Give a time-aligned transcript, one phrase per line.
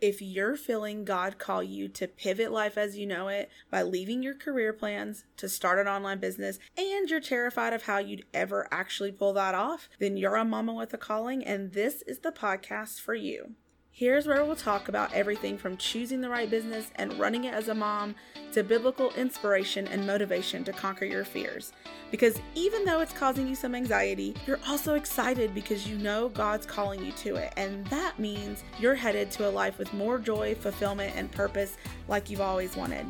[0.00, 4.22] If you're feeling God call you to pivot life as you know it by leaving
[4.22, 8.66] your career plans to start an online business and you're terrified of how you'd ever
[8.70, 12.32] actually pull that off, then you're a mama with a calling and this is the
[12.32, 13.56] podcast for you.
[13.92, 17.68] Here's where we'll talk about everything from choosing the right business and running it as
[17.68, 18.14] a mom
[18.52, 21.72] to biblical inspiration and motivation to conquer your fears.
[22.10, 26.66] Because even though it's causing you some anxiety, you're also excited because you know God's
[26.66, 27.52] calling you to it.
[27.56, 31.76] And that means you're headed to a life with more joy, fulfillment, and purpose
[32.08, 33.06] like you've always wanted.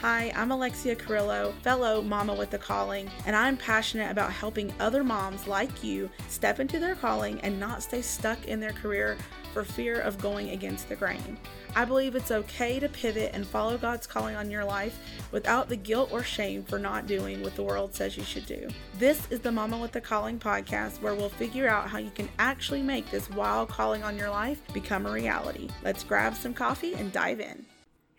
[0.00, 5.04] Hi, I'm Alexia Carrillo, fellow mama with a calling, and I'm passionate about helping other
[5.04, 9.16] moms like you step into their calling and not stay stuck in their career
[9.54, 11.38] for fear of going against the grain.
[11.76, 14.98] I believe it's okay to pivot and follow God's calling on your life
[15.30, 18.68] without the guilt or shame for not doing what the world says you should do.
[18.98, 22.28] This is the Mama with the Calling podcast where we'll figure out how you can
[22.38, 25.70] actually make this wild calling on your life become a reality.
[25.82, 27.64] Let's grab some coffee and dive in.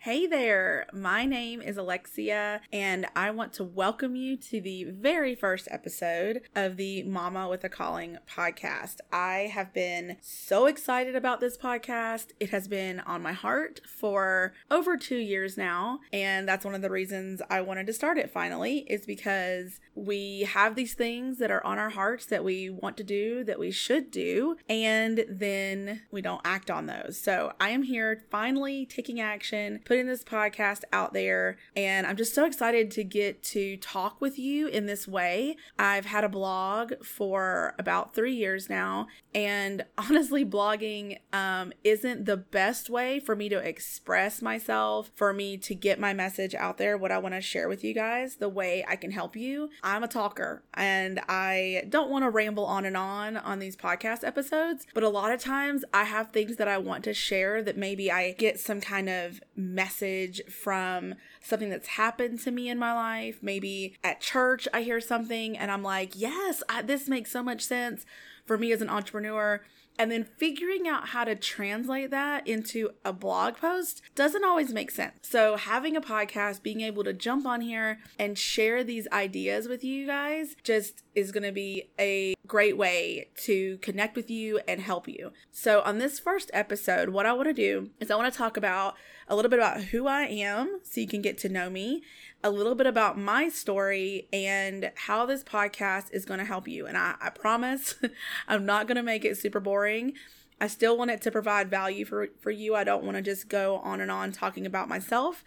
[0.06, 5.34] Hey there, my name is Alexia, and I want to welcome you to the very
[5.34, 8.98] first episode of the Mama with a Calling podcast.
[9.10, 12.26] I have been so excited about this podcast.
[12.38, 16.82] It has been on my heart for over two years now, and that's one of
[16.82, 21.50] the reasons I wanted to start it finally, is because we have these things that
[21.50, 26.02] are on our hearts that we want to do, that we should do, and then
[26.12, 27.20] we don't act on those.
[27.20, 32.16] So I am here finally taking action, putting putting this podcast out there, and I'm
[32.16, 35.56] just so excited to get to talk with you in this way.
[35.78, 42.36] I've had a blog for about three years now, and honestly, blogging um, isn't the
[42.36, 46.98] best way for me to express myself, for me to get my message out there,
[46.98, 49.70] what I want to share with you guys, the way I can help you.
[49.82, 54.24] I'm a talker, and I don't want to ramble on and on on these podcast
[54.24, 57.78] episodes, but a lot of times I have things that I want to share that
[57.78, 62.76] maybe I get some kind of message message from something that's happened to me in
[62.76, 63.38] my life.
[63.40, 67.62] Maybe at church, I hear something and I'm like, yes, I, this makes so much
[67.62, 68.04] sense
[68.44, 69.60] for me as an entrepreneur.
[69.98, 74.90] And then figuring out how to translate that into a blog post doesn't always make
[74.90, 75.14] sense.
[75.22, 79.82] So, having a podcast, being able to jump on here and share these ideas with
[79.84, 84.80] you guys just is going to be a great way to connect with you and
[84.80, 85.32] help you.
[85.50, 88.56] So, on this first episode, what I want to do is I want to talk
[88.56, 88.94] about
[89.28, 92.02] a little bit about who I am so you can get to know me,
[92.46, 96.86] a little bit about my story, and how this podcast is going to help you.
[96.86, 97.96] And I, I promise
[98.48, 100.12] I'm not going to make it super boring.
[100.60, 102.76] I still want it to provide value for, for you.
[102.76, 105.42] I don't want to just go on and on talking about myself,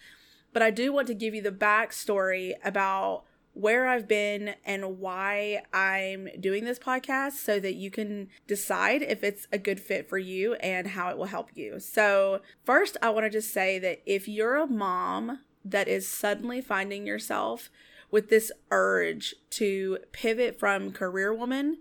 [0.51, 3.23] but I do want to give you the backstory about
[3.53, 9.23] where I've been and why I'm doing this podcast so that you can decide if
[9.23, 11.79] it's a good fit for you and how it will help you.
[11.79, 16.61] So, first, I want to just say that if you're a mom that is suddenly
[16.61, 17.69] finding yourself
[18.11, 21.79] with this urge to pivot from career woman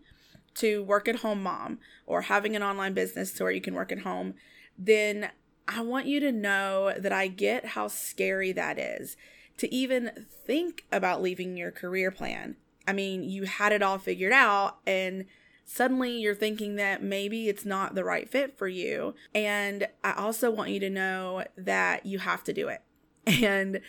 [0.55, 3.93] to work at home mom or having an online business to where you can work
[3.93, 4.35] at home,
[4.77, 5.31] then
[5.67, 9.17] I want you to know that I get how scary that is
[9.59, 12.57] to even think about leaving your career plan.
[12.87, 15.27] I mean, you had it all figured out and
[15.65, 19.15] suddenly you're thinking that maybe it's not the right fit for you.
[19.35, 22.83] And I also want you to know that you have to do it.
[23.27, 23.81] And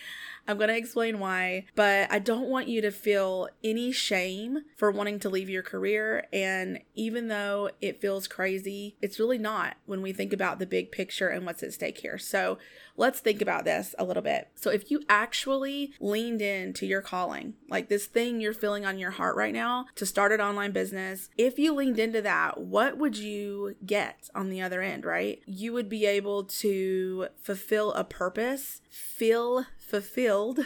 [0.50, 4.90] I'm going to explain why, but I don't want you to feel any shame for
[4.90, 6.26] wanting to leave your career.
[6.32, 10.90] And even though it feels crazy, it's really not when we think about the big
[10.90, 12.18] picture and what's at stake here.
[12.18, 12.58] So
[12.96, 14.48] let's think about this a little bit.
[14.56, 19.12] So if you actually leaned into your calling, like this thing you're feeling on your
[19.12, 23.16] heart right now to start an online business, if you leaned into that, what would
[23.16, 25.40] you get on the other end, right?
[25.46, 30.60] You would be able to fulfill a purpose, feel fulfilled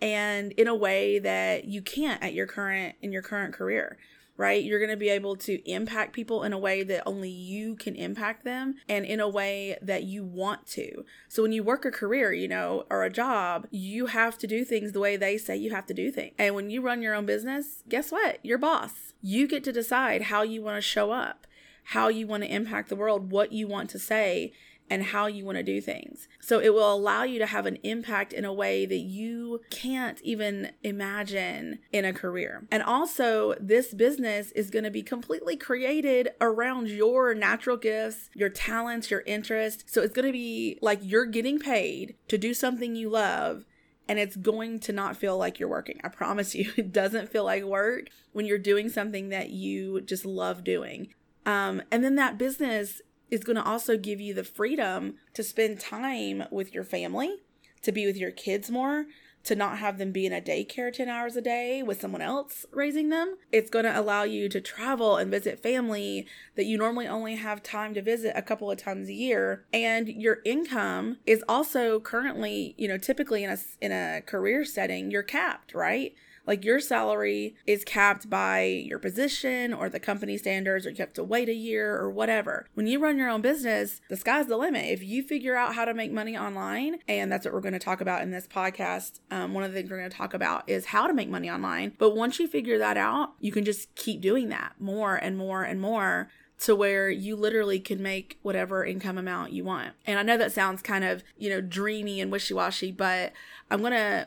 [0.00, 3.98] and in a way that you can't at your current in your current career
[4.40, 4.64] right?
[4.64, 7.94] You're going to be able to impact people in a way that only you can
[7.94, 11.04] impact them and in a way that you want to.
[11.28, 14.64] So when you work a career, you know, or a job, you have to do
[14.64, 16.32] things the way they say you have to do things.
[16.38, 18.38] And when you run your own business, guess what?
[18.42, 19.12] You're boss.
[19.20, 21.46] You get to decide how you want to show up,
[21.84, 24.54] how you want to impact the world, what you want to say,
[24.90, 26.28] and how you want to do things.
[26.40, 30.20] So it will allow you to have an impact in a way that you can't
[30.22, 32.66] even imagine in a career.
[32.72, 38.48] And also, this business is going to be completely created around your natural gifts, your
[38.48, 39.84] talents, your interests.
[39.86, 43.64] So it's going to be like you're getting paid to do something you love
[44.08, 46.00] and it's going to not feel like you're working.
[46.02, 50.26] I promise you, it doesn't feel like work when you're doing something that you just
[50.26, 51.14] love doing.
[51.46, 53.00] Um, and then that business
[53.30, 57.36] is going to also give you the freedom to spend time with your family,
[57.82, 59.06] to be with your kids more,
[59.42, 62.66] to not have them be in a daycare 10 hours a day with someone else
[62.72, 63.36] raising them.
[63.50, 67.62] It's going to allow you to travel and visit family that you normally only have
[67.62, 69.64] time to visit a couple of times a year.
[69.72, 75.10] And your income is also currently, you know, typically in a in a career setting,
[75.10, 76.14] you're capped, right?
[76.50, 81.12] Like your salary is capped by your position or the company standards, or you have
[81.12, 82.66] to wait a year or whatever.
[82.74, 84.86] When you run your own business, the sky's the limit.
[84.86, 87.78] If you figure out how to make money online, and that's what we're going to
[87.78, 90.68] talk about in this podcast, um, one of the things we're going to talk about
[90.68, 91.92] is how to make money online.
[91.98, 95.62] But once you figure that out, you can just keep doing that more and more
[95.62, 96.30] and more
[96.62, 99.92] to where you literally can make whatever income amount you want.
[100.04, 103.34] And I know that sounds kind of, you know, dreamy and wishy washy, but
[103.70, 104.26] I'm going to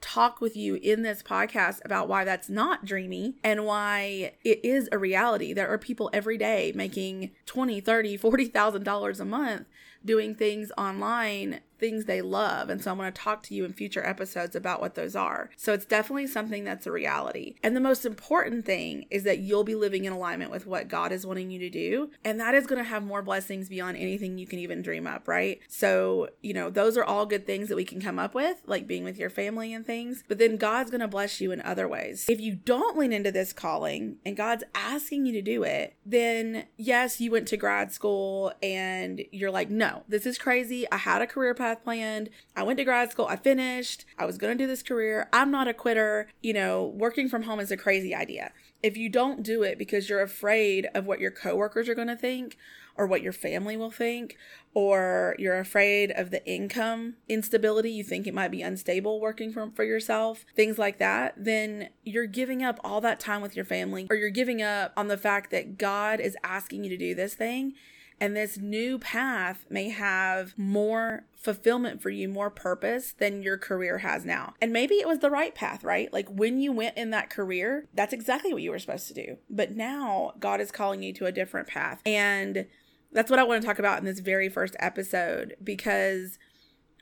[0.00, 4.88] talk with you in this podcast about why that's not dreamy and why it is
[4.92, 5.52] a reality.
[5.52, 9.66] There are people every day making 20, 30, 40,000 dollars a month
[10.04, 12.70] doing things online things they love.
[12.70, 15.50] And so I'm going to talk to you in future episodes about what those are.
[15.56, 17.56] So it's definitely something that's a reality.
[17.62, 21.12] And the most important thing is that you'll be living in alignment with what God
[21.12, 22.10] is wanting you to do.
[22.24, 25.28] And that is going to have more blessings beyond anything you can even dream up,
[25.28, 25.60] right?
[25.68, 28.86] So, you know, those are all good things that we can come up with, like
[28.86, 30.24] being with your family and things.
[30.28, 32.26] But then God's going to bless you in other ways.
[32.28, 36.66] If you don't lean into this calling and God's asking you to do it, then
[36.76, 40.90] yes, you went to grad school and you're like, no, this is crazy.
[40.90, 42.30] I had a career path path planned.
[42.56, 43.26] I went to grad school.
[43.26, 44.04] I finished.
[44.18, 45.28] I was going to do this career.
[45.32, 46.28] I'm not a quitter.
[46.42, 48.52] You know, working from home is a crazy idea.
[48.82, 52.16] If you don't do it because you're afraid of what your coworkers are going to
[52.16, 52.56] think
[52.96, 54.36] or what your family will think,
[54.74, 59.70] or you're afraid of the income instability, you think it might be unstable working from
[59.70, 64.08] for yourself, things like that, then you're giving up all that time with your family
[64.10, 67.34] or you're giving up on the fact that God is asking you to do this
[67.34, 67.74] thing
[68.20, 73.98] and this new path may have more fulfillment for you, more purpose than your career
[73.98, 74.54] has now.
[74.60, 76.12] And maybe it was the right path, right?
[76.12, 79.36] Like when you went in that career, that's exactly what you were supposed to do.
[79.48, 82.02] But now God is calling you to a different path.
[82.04, 82.66] And
[83.12, 86.38] that's what I want to talk about in this very first episode because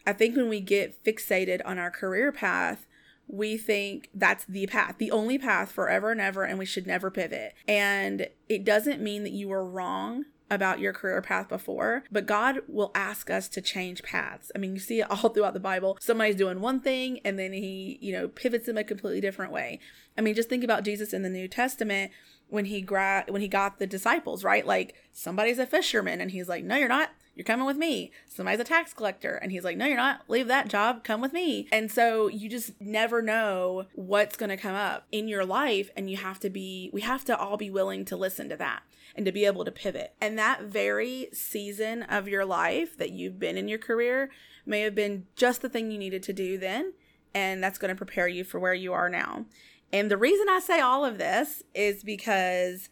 [0.07, 2.87] I think when we get fixated on our career path,
[3.29, 7.11] we think that's the path, the only path forever and ever, and we should never
[7.11, 7.55] pivot.
[7.67, 12.61] And it doesn't mean that you were wrong about your career path before, but God
[12.69, 14.53] will ask us to change paths.
[14.55, 15.99] I mean, you see it all throughout the Bible.
[16.01, 19.81] Somebody's doing one thing and then he, you know, pivots in a completely different way.
[20.17, 22.13] I mean, just think about Jesus in the New Testament
[22.49, 24.67] when he gra- when he got the disciples, right?
[24.67, 27.11] Like somebody's a fisherman and he's like, "No, you're not.
[27.37, 30.23] You're coming with me." Somebody's a tax collector and he's like, "No, you're not.
[30.29, 31.05] Leave that job.
[31.05, 35.29] Come with me." And so you just never know what's going to come up in
[35.29, 38.49] your life and you have to be we have to all be willing to listen
[38.49, 38.83] to that
[39.15, 40.15] and to be able to pivot.
[40.21, 44.31] And that very season of your life that you've been in your career
[44.65, 46.93] may have been just the thing you needed to do then.
[47.35, 49.47] And that's going to prepare you for where you are now.
[49.93, 52.89] And the reason I say all of this is because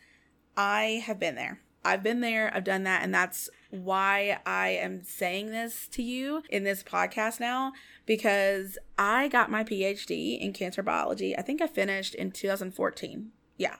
[0.56, 1.60] I have been there.
[1.84, 3.50] I've been there, I've done that, and that's
[3.82, 7.72] why I am saying this to you in this podcast now
[8.06, 11.36] because I got my PhD in cancer biology.
[11.36, 13.30] I think I finished in 2014.
[13.56, 13.76] Yeah.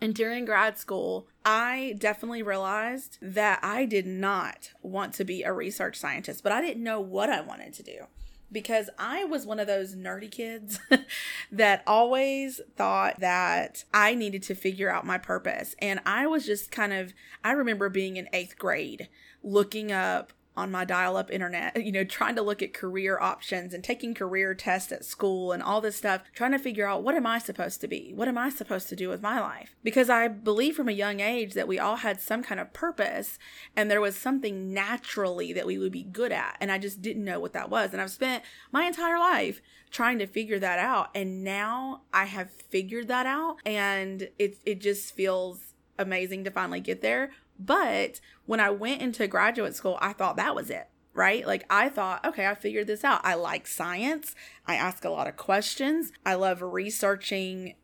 [0.00, 5.54] And during grad school, I definitely realized that I did not want to be a
[5.54, 8.06] research scientist, but I didn't know what I wanted to do
[8.50, 10.78] because I was one of those nerdy kids
[11.52, 15.74] that always thought that I needed to figure out my purpose.
[15.80, 17.12] And I was just kind of,
[17.44, 19.08] I remember being in eighth grade
[19.42, 23.74] looking up on my dial up internet, you know, trying to look at career options
[23.74, 27.14] and taking career tests at school and all this stuff, trying to figure out what
[27.14, 28.12] am I supposed to be?
[28.14, 29.74] What am I supposed to do with my life?
[29.82, 33.38] Because I believe from a young age that we all had some kind of purpose
[33.74, 36.56] and there was something naturally that we would be good at.
[36.60, 37.92] And I just didn't know what that was.
[37.92, 39.60] And I've spent my entire life
[39.90, 41.10] trying to figure that out.
[41.14, 46.80] And now I have figured that out and it, it just feels amazing to finally
[46.80, 51.46] get there but when I went into graduate school, I thought that was it, right?
[51.46, 53.20] Like I thought, okay, I figured this out.
[53.24, 54.34] I like science.
[54.66, 56.12] I ask a lot of questions.
[56.24, 57.74] I love researching,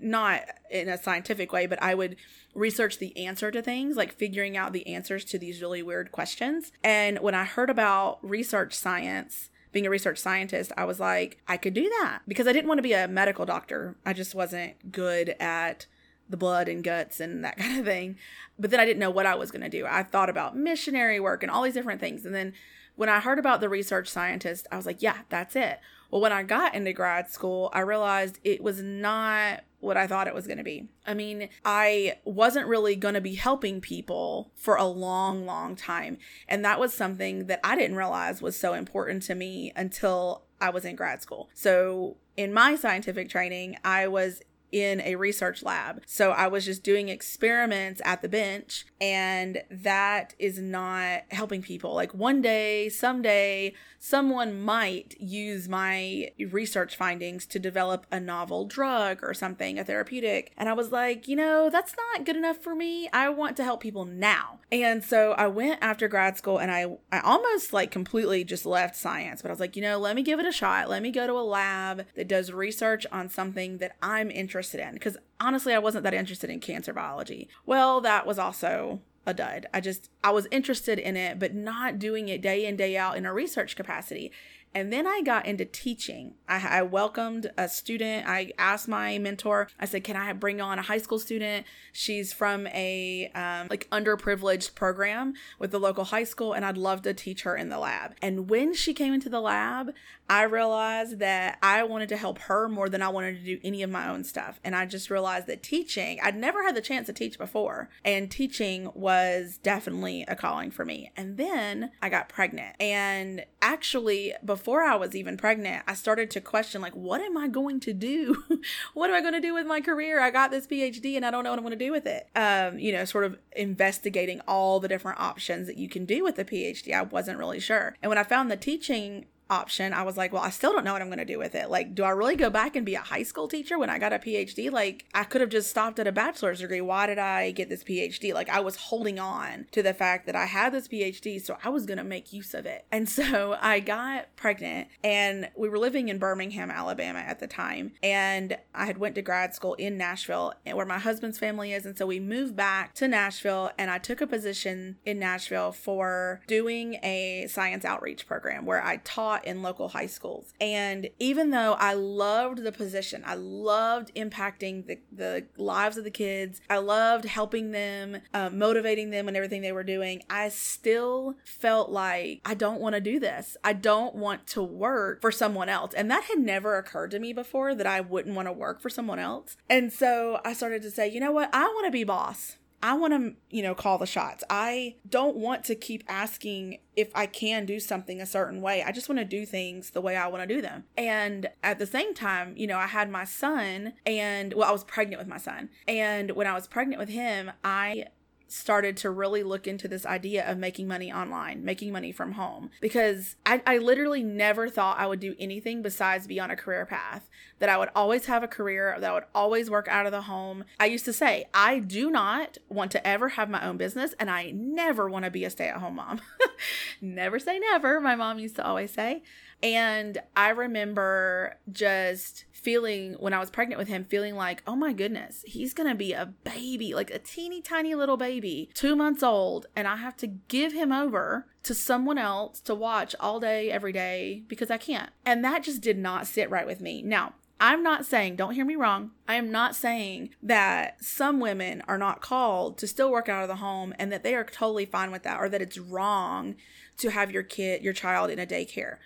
[0.00, 2.16] not in a scientific way, but I would
[2.54, 6.72] research the answer to things, like figuring out the answers to these really weird questions.
[6.82, 11.58] And when I heard about research science, being a research scientist, I was like, I
[11.58, 13.96] could do that because I didn't want to be a medical doctor.
[14.06, 15.84] I just wasn't good at
[16.28, 18.16] the blood and guts and that kind of thing.
[18.58, 19.86] But then I didn't know what I was going to do.
[19.86, 22.24] I thought about missionary work and all these different things.
[22.24, 22.52] And then
[22.96, 25.80] when I heard about the research scientist, I was like, yeah, that's it.
[26.10, 30.26] Well, when I got into grad school, I realized it was not what I thought
[30.26, 30.88] it was going to be.
[31.06, 36.18] I mean, I wasn't really going to be helping people for a long, long time.
[36.48, 40.70] And that was something that I didn't realize was so important to me until I
[40.70, 41.50] was in grad school.
[41.54, 44.42] So, in my scientific training, I was
[44.72, 46.02] in a research lab.
[46.06, 51.94] So I was just doing experiments at the bench, and that is not helping people.
[51.94, 59.20] Like one day, someday, someone might use my research findings to develop a novel drug
[59.22, 60.52] or something, a therapeutic.
[60.56, 63.08] And I was like, you know, that's not good enough for me.
[63.12, 64.60] I want to help people now.
[64.72, 68.96] And so I went after grad school and I, I almost like completely just left
[68.96, 70.88] science, but I was like, you know, let me give it a shot.
[70.88, 74.94] Let me go to a lab that does research on something that I'm interested in.
[74.94, 77.48] Because honestly, I wasn't that interested in cancer biology.
[77.64, 79.66] Well, that was also a dud.
[79.74, 83.16] I just, I was interested in it, but not doing it day in, day out
[83.16, 84.32] in a research capacity.
[84.76, 86.34] And then I got into teaching.
[86.46, 88.28] I, I, welcomed a student.
[88.28, 91.64] I asked my mentor, I said, Can I bring on a high school student?
[91.92, 97.00] She's from a um, like underprivileged program with the local high school, and I'd love
[97.02, 98.16] to teach her in the lab.
[98.20, 99.94] And when she came into the lab,
[100.28, 103.82] I realized that I wanted to help her more than I wanted to do any
[103.82, 104.60] of my own stuff.
[104.64, 108.30] And I just realized that teaching, I'd never had the chance to teach before, and
[108.30, 111.12] teaching was definitely a calling for me.
[111.16, 112.76] And then I got pregnant.
[112.80, 117.48] And actually, before I was even pregnant, I started to question, like, what am I
[117.48, 118.44] going to do?
[118.94, 120.20] what am I going to do with my career?
[120.20, 122.28] I got this PhD and I don't know what I'm going to do with it.
[122.34, 126.38] Um, you know, sort of investigating all the different options that you can do with
[126.38, 126.92] a PhD.
[126.92, 127.96] I wasn't really sure.
[128.02, 130.92] And when I found the teaching option, I was like, well, I still don't know
[130.92, 131.70] what I'm going to do with it.
[131.70, 134.12] Like, do I really go back and be a high school teacher when I got
[134.12, 134.70] a PhD?
[134.70, 136.80] Like, I could have just stopped at a bachelor's degree.
[136.80, 138.34] Why did I get this PhD?
[138.34, 141.68] Like, I was holding on to the fact that I had this PhD, so I
[141.68, 142.86] was going to make use of it.
[142.90, 147.92] And so I got pregnant and we were living in Birmingham, Alabama at the time.
[148.02, 151.86] And I had went to grad school in Nashville eh, where my husband's family is.
[151.86, 156.40] And so we moved back to Nashville and I took a position in Nashville for
[156.46, 160.52] doing a science outreach program where I taught taught in local high schools.
[160.60, 166.10] And even though I loved the position, I loved impacting the, the lives of the
[166.10, 171.34] kids, I loved helping them, uh, motivating them and everything they were doing, I still
[171.44, 173.56] felt like I don't want to do this.
[173.64, 175.94] I don't want to work for someone else.
[175.94, 178.90] And that had never occurred to me before that I wouldn't want to work for
[178.90, 179.56] someone else.
[179.68, 181.50] And so I started to say, you know what?
[181.52, 182.56] I want to be boss.
[182.82, 184.44] I want to, you know, call the shots.
[184.50, 188.82] I don't want to keep asking if I can do something a certain way.
[188.82, 190.84] I just want to do things the way I want to do them.
[190.96, 194.84] And at the same time, you know, I had my son and well, I was
[194.84, 195.68] pregnant with my son.
[195.86, 198.06] And when I was pregnant with him, I
[198.48, 202.70] started to really look into this idea of making money online, making money from home,
[202.80, 206.86] because I, I literally never thought I would do anything besides be on a career
[206.86, 210.12] path, that I would always have a career, that I would always work out of
[210.12, 210.64] the home.
[210.78, 214.30] I used to say, I do not want to ever have my own business, and
[214.30, 216.20] I never want to be a stay at home mom.
[217.00, 219.22] never say never, my mom used to always say.
[219.62, 224.92] And I remember just feeling when I was pregnant with him, feeling like, oh my
[224.92, 229.66] goodness, he's gonna be a baby, like a teeny tiny little baby, two months old,
[229.74, 233.92] and I have to give him over to someone else to watch all day, every
[233.92, 235.10] day, because I can't.
[235.24, 237.02] And that just did not sit right with me.
[237.02, 239.12] Now, I'm not saying, don't hear me wrong.
[239.26, 243.48] I am not saying that some women are not called to still work out of
[243.48, 246.56] the home and that they are totally fine with that or that it's wrong
[246.98, 248.96] to have your kid, your child in a daycare.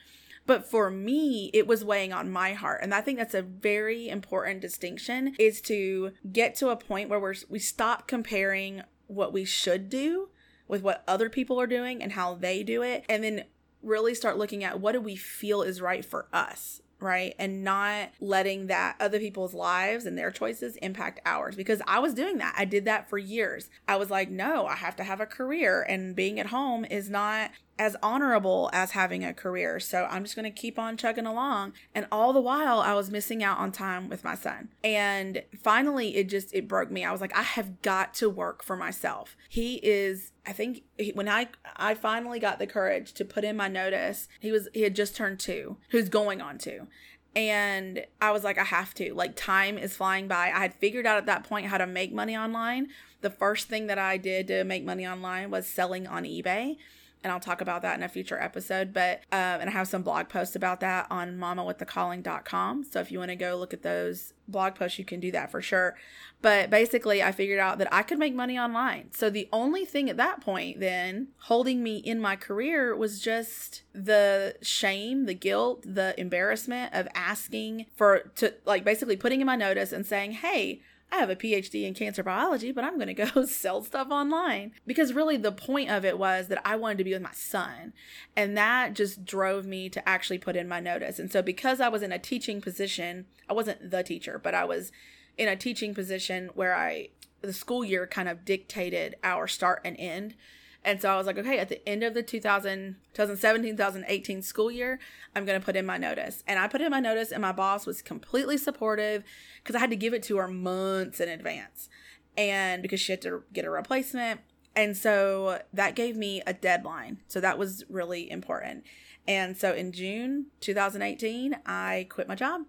[0.47, 2.81] But for me, it was weighing on my heart.
[2.83, 7.21] And I think that's a very important distinction is to get to a point where
[7.21, 10.29] we're, we stop comparing what we should do
[10.67, 13.05] with what other people are doing and how they do it.
[13.09, 13.45] And then
[13.81, 17.35] really start looking at what do we feel is right for us right?
[17.39, 22.15] And not letting that other people's lives and their choices impact ours because I was
[22.15, 22.55] doing that.
[22.57, 23.71] I did that for years.
[23.89, 27.11] I was like, no, I have to have a career and being at home is
[27.11, 29.81] not as honorable as having a career.
[29.81, 31.73] So I'm just going to keep on chugging along.
[31.95, 34.69] And all the while I was missing out on time with my son.
[34.85, 37.07] And finally it just it broke me.
[37.07, 39.35] I was like I have got to work for myself.
[39.49, 43.57] He is I think he, when I I finally got the courage to put in
[43.57, 46.87] my notice, he was he had just turned 2, who's going on 2
[47.35, 49.15] and I was like, I have to.
[49.15, 50.51] Like, time is flying by.
[50.53, 52.89] I had figured out at that point how to make money online.
[53.21, 56.77] The first thing that I did to make money online was selling on eBay
[57.23, 58.93] and I'll talk about that in a future episode.
[58.93, 62.85] But um, and I have some blog posts about that on mamawiththecalling.com.
[62.85, 65.51] So if you want to go look at those blog posts, you can do that
[65.51, 65.97] for sure.
[66.43, 69.11] But basically, I figured out that I could make money online.
[69.13, 73.83] So the only thing at that point then holding me in my career was just
[73.93, 79.57] the shame, the guilt, the embarrassment of asking for to like basically putting in my
[79.57, 80.81] notice and saying, "Hey,
[81.13, 84.73] I have a PhD in cancer biology, but I'm going to go sell stuff online.
[84.87, 87.93] Because really, the point of it was that I wanted to be with my son.
[88.37, 91.19] And that just drove me to actually put in my notice.
[91.19, 94.65] And so, because I was in a teaching position, I wasn't the teacher, but I
[94.65, 94.93] was
[95.37, 97.09] in a teaching position where I,
[97.41, 100.35] the school year kind of dictated our start and end.
[100.85, 104.71] And so I was like, okay, at the end of the 2000, 2017, 2018 school
[104.71, 104.99] year,
[105.37, 106.43] I'm going to put in my notice.
[106.47, 109.23] And I put in my notice, and my boss was completely supportive
[109.63, 111.91] because I had to give it to her months in advance.
[112.37, 114.41] And because she had to get a replacement.
[114.75, 117.19] And so that gave me a deadline.
[117.29, 118.85] So that was really important.
[119.29, 122.63] And so in June 2018, I quit my job.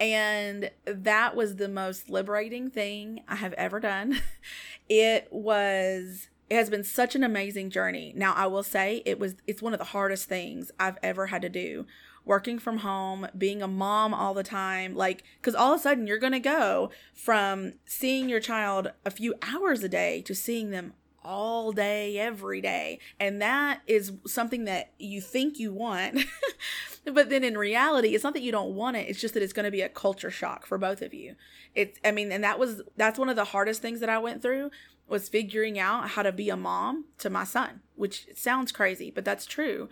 [0.00, 4.20] And that was the most liberating thing I have ever done.
[4.88, 8.12] it was it has been such an amazing journey.
[8.16, 11.42] Now, I will say it was it's one of the hardest things I've ever had
[11.42, 11.86] to do.
[12.24, 16.06] Working from home, being a mom all the time, like cuz all of a sudden
[16.06, 20.70] you're going to go from seeing your child a few hours a day to seeing
[20.70, 20.94] them
[21.24, 22.98] all day every day.
[23.18, 26.18] And that is something that you think you want.
[27.04, 29.52] but then in reality, it's not that you don't want it, it's just that it's
[29.52, 31.34] going to be a culture shock for both of you.
[31.74, 34.42] It's I mean, and that was that's one of the hardest things that I went
[34.42, 34.70] through
[35.12, 39.26] was figuring out how to be a mom to my son, which sounds crazy, but
[39.26, 39.90] that's true.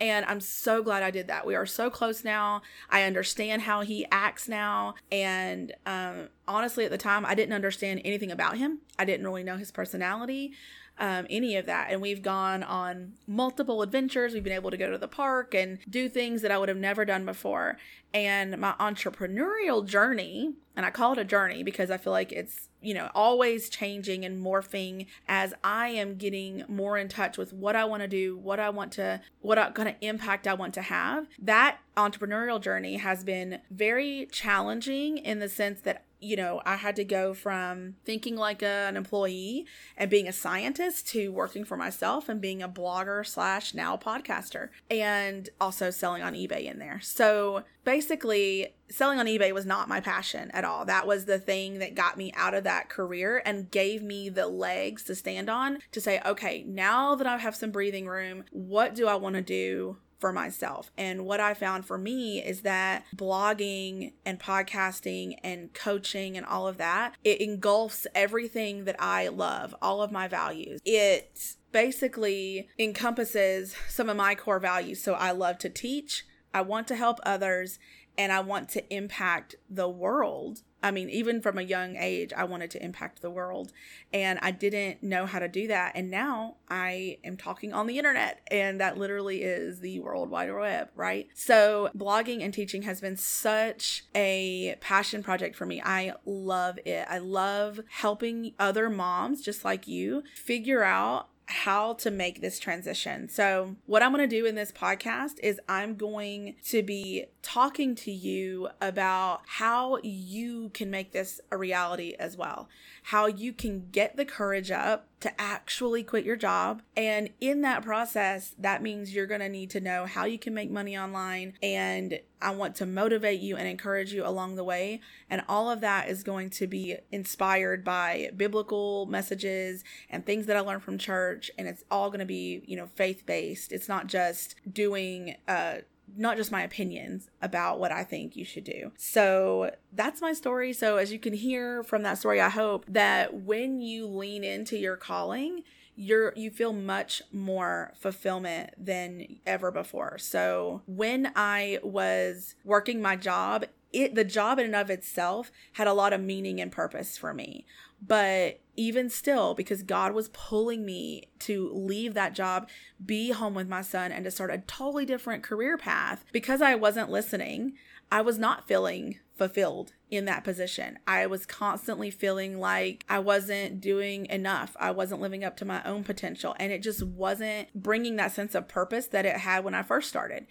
[0.00, 1.46] And I'm so glad I did that.
[1.46, 2.62] We are so close now.
[2.90, 4.94] I understand how he acts now.
[5.12, 8.78] And um, honestly, at the time, I didn't understand anything about him.
[8.98, 10.54] I didn't really know his personality
[10.98, 11.88] um, any of that.
[11.90, 14.34] And we've gone on multiple adventures.
[14.34, 16.78] We've been able to go to the park and do things that I would have
[16.78, 17.78] never done before.
[18.14, 22.68] And my entrepreneurial journey, and I call it a journey because I feel like it's,
[22.82, 27.74] you know, always changing and morphing as I am getting more in touch with what
[27.74, 30.82] I want to do, what I want to, what kind of impact I want to
[30.82, 31.26] have.
[31.38, 36.96] That entrepreneurial journey has been very challenging in the sense that you know, I had
[36.96, 41.76] to go from thinking like a, an employee and being a scientist to working for
[41.76, 47.00] myself and being a blogger slash now podcaster and also selling on eBay in there.
[47.02, 50.84] So basically, selling on eBay was not my passion at all.
[50.84, 54.46] That was the thing that got me out of that career and gave me the
[54.46, 58.94] legs to stand on to say, okay, now that I have some breathing room, what
[58.94, 59.96] do I want to do?
[60.22, 60.92] For myself.
[60.96, 66.68] And what I found for me is that blogging and podcasting and coaching and all
[66.68, 70.80] of that, it engulfs everything that I love, all of my values.
[70.84, 75.02] It basically encompasses some of my core values.
[75.02, 77.80] So I love to teach, I want to help others,
[78.16, 82.44] and I want to impact the world I mean, even from a young age, I
[82.44, 83.72] wanted to impact the world
[84.12, 85.92] and I didn't know how to do that.
[85.94, 90.52] And now I am talking on the internet and that literally is the World Wide
[90.52, 91.28] Web, right?
[91.34, 95.80] So, blogging and teaching has been such a passion project for me.
[95.80, 97.06] I love it.
[97.08, 103.28] I love helping other moms just like you figure out how to make this transition.
[103.28, 107.94] So, what I'm going to do in this podcast is I'm going to be talking
[107.96, 112.68] to you about how you can make this a reality as well.
[113.04, 116.82] How you can get the courage up to actually quit your job.
[116.96, 120.52] And in that process, that means you're going to need to know how you can
[120.52, 121.54] make money online.
[121.62, 125.00] And I want to motivate you and encourage you along the way.
[125.30, 130.56] And all of that is going to be inspired by biblical messages and things that
[130.56, 131.52] I learned from church.
[131.56, 133.70] And it's all going to be, you know, faith based.
[133.70, 135.78] It's not just doing, uh,
[136.16, 138.92] not just my opinions about what I think you should do.
[138.96, 140.72] So that's my story.
[140.72, 144.76] So, as you can hear from that story, I hope that when you lean into
[144.76, 145.62] your calling,
[145.94, 150.18] you're you feel much more fulfillment than ever before.
[150.18, 155.86] So, when I was working my job, it the job in and of itself had
[155.86, 157.66] a lot of meaning and purpose for me.
[158.04, 162.68] But even still, because God was pulling me to leave that job,
[163.04, 166.74] be home with my son, and to start a totally different career path, because I
[166.74, 167.74] wasn't listening,
[168.10, 170.98] I was not feeling fulfilled in that position.
[171.06, 174.76] I was constantly feeling like I wasn't doing enough.
[174.78, 176.54] I wasn't living up to my own potential.
[176.58, 180.08] And it just wasn't bringing that sense of purpose that it had when I first
[180.08, 180.46] started.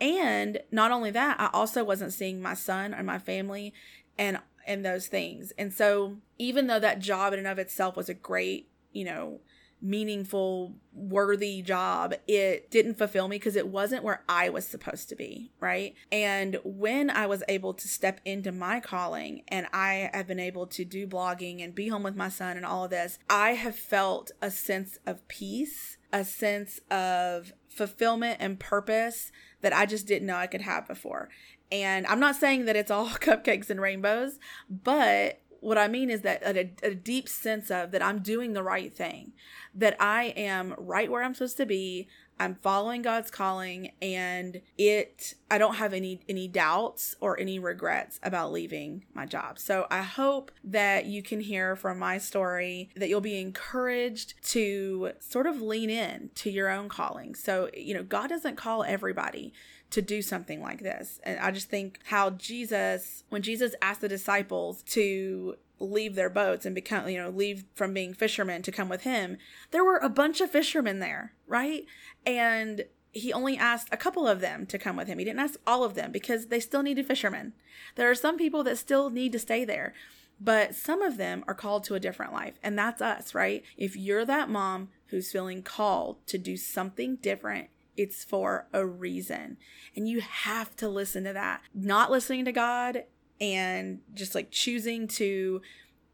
[0.00, 3.72] And not only that, I also wasn't seeing my son and my family
[4.18, 5.52] and and those things.
[5.56, 9.40] And so even though that job in and of itself was a great, you know,
[9.80, 15.16] meaningful, worthy job, it didn't fulfill me because it wasn't where I was supposed to
[15.16, 15.94] be, right?
[16.10, 20.66] And when I was able to step into my calling and I have been able
[20.68, 23.76] to do blogging and be home with my son and all of this, I have
[23.76, 29.30] felt a sense of peace, a sense of fulfillment and purpose
[29.66, 31.28] that I just didn't know I could have before.
[31.72, 34.38] And I'm not saying that it's all cupcakes and rainbows,
[34.70, 38.62] but what I mean is that a, a, deep sense of that I'm doing the
[38.62, 39.32] right thing,
[39.74, 42.06] that I am right where I'm supposed to be.
[42.38, 48.20] I'm following God's calling and it I don't have any any doubts or any regrets
[48.22, 49.58] about leaving my job.
[49.58, 55.12] So I hope that you can hear from my story that you'll be encouraged to
[55.20, 57.34] sort of lean in to your own calling.
[57.34, 59.52] So, you know, God doesn't call everybody
[59.90, 61.20] to do something like this.
[61.22, 66.64] And I just think how Jesus, when Jesus asked the disciples to leave their boats
[66.64, 69.36] and become, you know, leave from being fishermen to come with him,
[69.70, 71.84] there were a bunch of fishermen there, right?
[72.24, 75.18] And he only asked a couple of them to come with him.
[75.18, 77.52] He didn't ask all of them because they still needed fishermen.
[77.94, 79.94] There are some people that still need to stay there,
[80.40, 82.54] but some of them are called to a different life.
[82.62, 83.62] And that's us, right?
[83.76, 89.56] If you're that mom who's feeling called to do something different it's for a reason.
[89.94, 91.62] And you have to listen to that.
[91.74, 93.04] Not listening to God
[93.40, 95.60] and just like choosing to,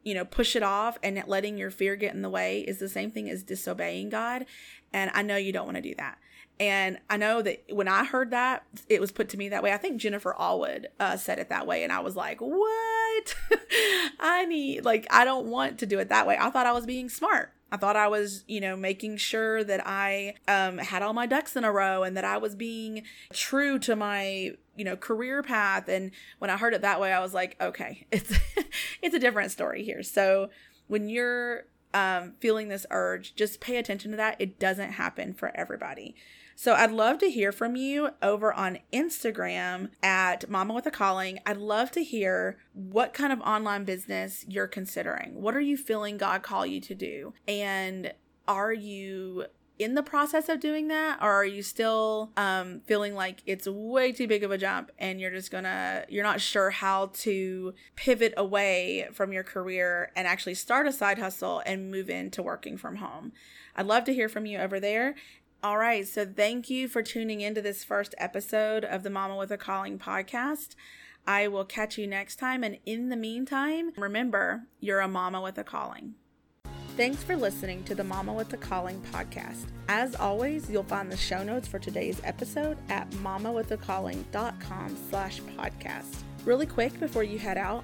[0.03, 2.89] you know, push it off and letting your fear get in the way is the
[2.89, 4.45] same thing as disobeying God.
[4.91, 6.17] And I know you don't want to do that.
[6.59, 9.73] And I know that when I heard that, it was put to me that way.
[9.73, 11.83] I think Jennifer Allwood uh, said it that way.
[11.83, 13.35] And I was like, what?
[14.19, 16.37] I need, like, I don't want to do it that way.
[16.39, 17.53] I thought I was being smart.
[17.73, 21.55] I thought I was, you know, making sure that I um, had all my ducks
[21.55, 23.01] in a row and that I was being
[23.33, 25.89] true to my, you know, career path.
[25.89, 28.31] And when I heard it that way, I was like, okay, it's
[29.01, 30.03] it's a different story here.
[30.03, 30.51] So
[30.85, 34.35] when you're um, feeling this urge, just pay attention to that.
[34.39, 36.15] It doesn't happen for everybody.
[36.55, 41.39] So I'd love to hear from you over on Instagram at Mama with a Calling.
[41.45, 45.41] I'd love to hear what kind of online business you're considering.
[45.41, 47.33] What are you feeling God call you to do?
[47.47, 48.13] And
[48.47, 49.45] are you
[49.79, 54.11] in the process of doing that or are you still um, feeling like it's way
[54.11, 58.33] too big of a jump and you're just gonna you're not sure how to pivot
[58.37, 62.97] away from your career and actually start a side hustle and move into working from
[62.97, 63.31] home
[63.75, 65.15] i'd love to hear from you over there
[65.63, 66.05] all right.
[66.05, 69.97] So thank you for tuning into this first episode of the Mama with a Calling
[69.97, 70.75] podcast.
[71.25, 72.65] I will catch you next time.
[72.65, 76.15] And in the meantime, remember, you're a mama with a calling.
[76.95, 79.65] Thanks for listening to the Mama with a Calling podcast.
[79.87, 86.17] As always, you'll find the show notes for today's episode at mamawithacalling.com slash podcast.
[86.45, 87.83] Really quick before you head out,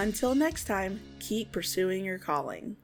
[0.00, 2.74] Until next time, keep pursuing your calling.